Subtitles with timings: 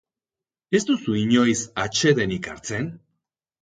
[0.79, 2.95] Ez duzu inoiz atsedenik hartzen?